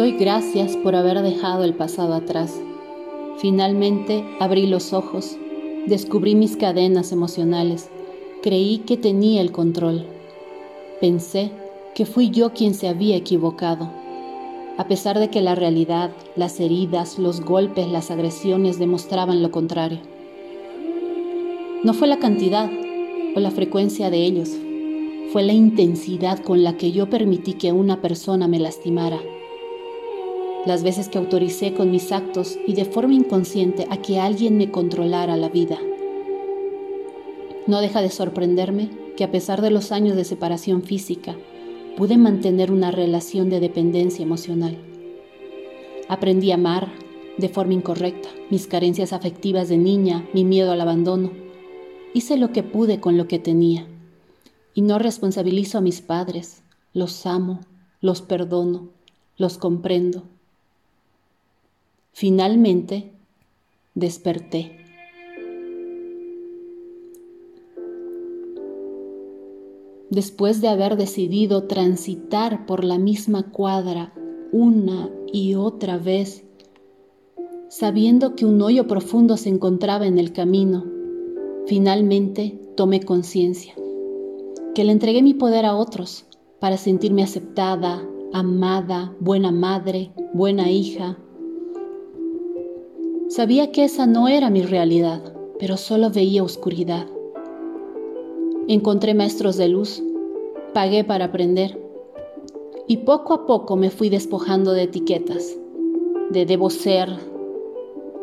[0.00, 2.58] Doy gracias por haber dejado el pasado atrás.
[3.36, 5.36] Finalmente abrí los ojos,
[5.86, 7.90] descubrí mis cadenas emocionales,
[8.42, 10.06] creí que tenía el control.
[11.02, 11.50] Pensé
[11.94, 13.90] que fui yo quien se había equivocado,
[14.78, 19.98] a pesar de que la realidad, las heridas, los golpes, las agresiones demostraban lo contrario.
[21.84, 22.70] No fue la cantidad
[23.36, 24.48] o la frecuencia de ellos,
[25.30, 29.20] fue la intensidad con la que yo permití que una persona me lastimara.
[30.66, 34.70] Las veces que autoricé con mis actos y de forma inconsciente a que alguien me
[34.70, 35.78] controlara la vida.
[37.66, 41.36] No deja de sorprenderme que a pesar de los años de separación física,
[41.96, 44.76] pude mantener una relación de dependencia emocional.
[46.08, 46.88] Aprendí a amar
[47.38, 51.30] de forma incorrecta, mis carencias afectivas de niña, mi miedo al abandono.
[52.12, 53.86] Hice lo que pude con lo que tenía.
[54.74, 57.60] Y no responsabilizo a mis padres, los amo,
[58.00, 58.88] los perdono,
[59.36, 60.24] los comprendo.
[62.12, 63.12] Finalmente,
[63.94, 64.80] desperté.
[70.10, 74.12] después de haber decidido transitar por la misma cuadra
[74.52, 76.44] una y otra vez,
[77.68, 80.84] sabiendo que un hoyo profundo se encontraba en el camino,
[81.66, 83.74] finalmente tomé conciencia,
[84.74, 86.26] que le entregué mi poder a otros
[86.58, 91.16] para sentirme aceptada, amada, buena madre, buena hija.
[93.30, 95.22] Sabía que esa no era mi realidad,
[95.60, 97.06] pero solo veía oscuridad.
[98.66, 100.02] Encontré maestros de luz,
[100.74, 101.80] pagué para aprender
[102.88, 105.56] y poco a poco me fui despojando de etiquetas,
[106.30, 107.08] de debo ser,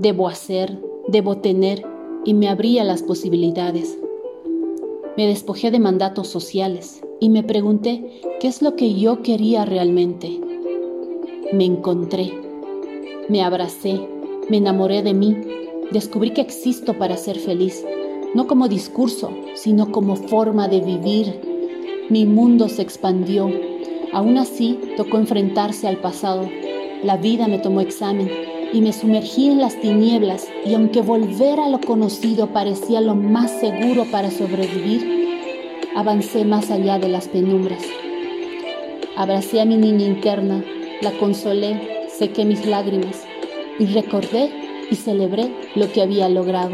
[0.00, 1.86] debo hacer, debo tener
[2.24, 3.96] y me abría las posibilidades.
[5.16, 10.40] Me despojé de mandatos sociales y me pregunté qué es lo que yo quería realmente.
[11.52, 12.32] Me encontré,
[13.28, 14.17] me abracé,
[14.48, 15.36] me enamoré de mí,
[15.90, 17.84] descubrí que existo para ser feliz
[18.34, 21.40] no como discurso, sino como forma de vivir.
[22.10, 23.50] Mi mundo se expandió.
[24.12, 26.48] Aún así, tocó enfrentarse al pasado.
[27.02, 28.30] La vida me tomó examen
[28.72, 33.50] y me sumergí en las tinieblas y aunque volver a lo conocido parecía lo más
[33.60, 37.82] seguro para sobrevivir, avancé más allá de las penumbras.
[39.16, 40.64] Abracé a mi niña interna,
[41.00, 43.27] la consolé, sequé mis lágrimas
[43.78, 44.50] y recordé
[44.90, 46.72] y celebré lo que había logrado.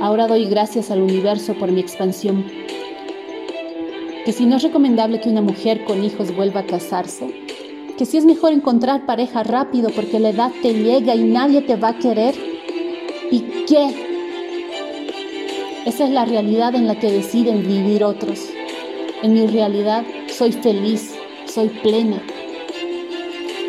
[0.00, 2.44] Ahora doy gracias al universo por mi expansión.
[4.24, 7.26] Que si no es recomendable que una mujer con hijos vuelva a casarse,
[7.96, 11.76] que si es mejor encontrar pareja rápido porque la edad te llega y nadie te
[11.76, 12.34] va a querer,
[13.30, 13.94] y qué.
[15.86, 18.40] Esa es la realidad en la que deciden vivir otros.
[19.22, 21.14] En mi realidad soy feliz,
[21.46, 22.22] soy plena.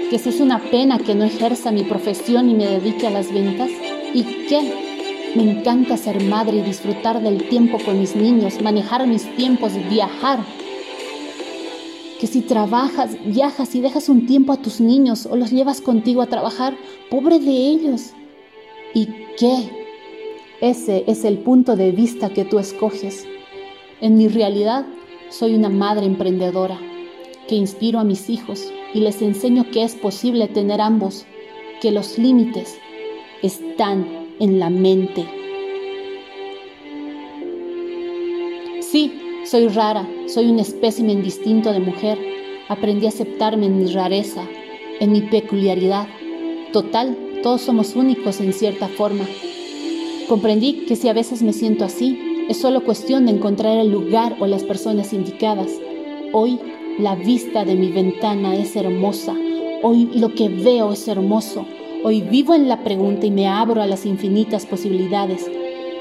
[0.09, 3.33] Que si es una pena que no ejerza mi profesión y me dedique a las
[3.33, 3.71] ventas,
[4.13, 5.31] ¿y qué?
[5.35, 10.39] Me encanta ser madre y disfrutar del tiempo con mis niños, manejar mis tiempos, viajar.
[12.19, 16.21] Que si trabajas, viajas y dejas un tiempo a tus niños o los llevas contigo
[16.21, 16.77] a trabajar,
[17.09, 18.11] pobre de ellos.
[18.93, 19.07] ¿Y
[19.37, 19.69] qué?
[20.61, 23.25] Ese es el punto de vista que tú escoges.
[24.01, 24.85] En mi realidad,
[25.29, 26.79] soy una madre emprendedora
[27.47, 31.25] que inspiro a mis hijos y les enseño que es posible tener ambos,
[31.81, 32.79] que los límites
[33.43, 34.07] están
[34.39, 35.25] en la mente.
[38.79, 39.11] Sí,
[39.43, 42.17] soy rara, soy un espécimen distinto de mujer.
[42.69, 44.47] Aprendí a aceptarme en mi rareza,
[45.01, 46.07] en mi peculiaridad.
[46.71, 49.25] Total, todos somos únicos en cierta forma.
[50.29, 54.37] Comprendí que si a veces me siento así, es solo cuestión de encontrar el lugar
[54.39, 55.69] o las personas indicadas.
[56.31, 56.59] Hoy
[56.99, 59.35] la vista de mi ventana es hermosa.
[59.83, 61.65] Hoy lo que veo es hermoso.
[62.03, 65.49] Hoy vivo en la pregunta y me abro a las infinitas posibilidades.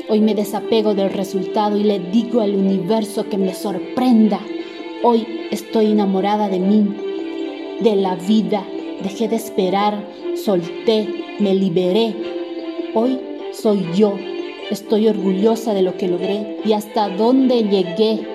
[0.08, 4.38] Hoy me desapego del resultado y le digo al universo que me sorprenda.
[5.02, 6.86] Hoy estoy enamorada de mí,
[7.80, 8.64] de la vida.
[9.02, 10.00] Dejé de esperar,
[10.36, 11.08] solté,
[11.40, 12.14] me liberé.
[12.94, 13.18] Hoy
[13.52, 14.14] soy yo.
[14.70, 18.34] Estoy orgullosa de lo que logré y hasta dónde llegué.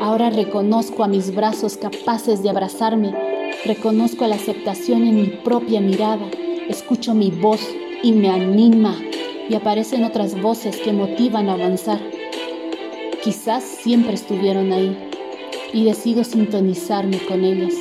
[0.00, 3.14] Ahora reconozco a mis brazos capaces de abrazarme.
[3.64, 6.26] Reconozco la aceptación en mi propia mirada
[6.68, 7.60] escucho mi voz
[8.02, 8.96] y me anima
[9.48, 11.98] y aparecen otras voces que motivan a avanzar.
[13.22, 14.96] Quizás siempre estuvieron ahí
[15.72, 17.74] y decido sintonizarme con ellas.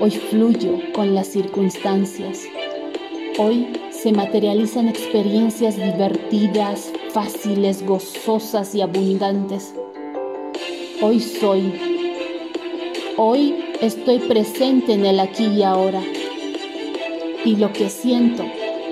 [0.00, 2.40] Hoy fluyo con las circunstancias.
[3.38, 9.74] Hoy se materializan experiencias divertidas, fáciles, gozosas y abundantes.
[11.02, 11.72] Hoy soy.
[13.16, 16.02] Hoy Estoy presente en el aquí y ahora.
[17.46, 18.44] Y lo que siento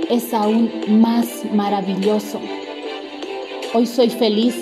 [0.08, 2.40] es aún más maravilloso.
[3.74, 4.54] Hoy soy feliz.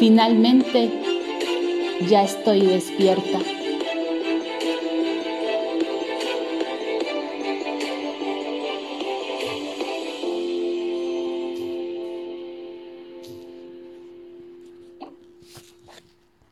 [0.00, 0.90] Finalmente
[2.08, 3.38] ya estoy despierta.